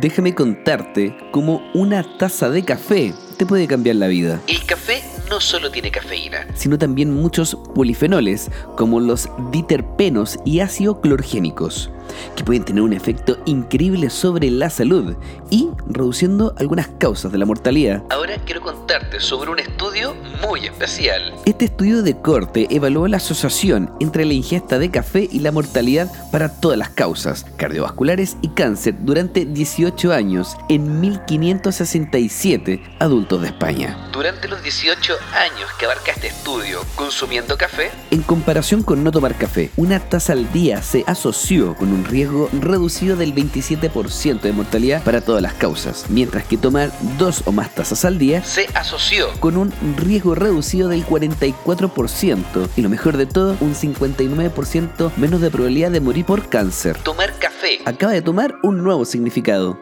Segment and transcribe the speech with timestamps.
[0.00, 4.40] Déjame contarte cómo una taza de café te puede cambiar la vida.
[4.46, 11.00] El café no solo tiene cafeína, sino también muchos polifenoles como los diterpenos y ácido
[11.00, 11.90] clorgénicos,
[12.36, 15.16] que pueden tener un efecto increíble sobre la salud
[15.50, 18.02] y reduciendo algunas causas de la mortalidad.
[18.10, 20.14] Ahora quiero contarte sobre un estudio
[20.46, 21.34] muy especial.
[21.44, 26.10] Este estudio de corte evaluó la asociación entre la ingesta de café y la mortalidad
[26.30, 34.10] para todas las causas cardiovasculares y cáncer durante 18 años en 1567 adultos de España.
[34.12, 39.36] Durante los 18 años que abarca este estudio consumiendo café, en comparación con no tomar
[39.36, 45.02] café, una taza al día se asoció con un riesgo reducido del 27% de mortalidad
[45.02, 49.28] para todas las causas, mientras que tomar dos o más tazas al día se asoció
[49.40, 55.50] con un riesgo reducido del 44% y lo mejor de todo, un 59% menos de
[55.50, 56.98] probabilidad de morir por cáncer.
[56.98, 59.80] Tomar café acaba de tomar un nuevo significado.